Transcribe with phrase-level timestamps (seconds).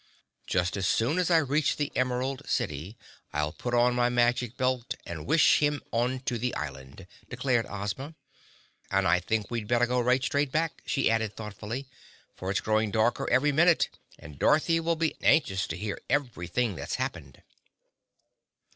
[0.47, 2.97] "Just as soon as I reach the Emerald City
[3.33, 8.15] I'll put on my Magic Belt and wish him onto the Island," declared Ozma.
[8.89, 11.85] "And I think we'd better go right straight back," she added thoughtfully,
[12.35, 16.95] "for it's growing darker every minute and Dorothy will be anxious to hear everything that's
[16.95, 17.43] happened."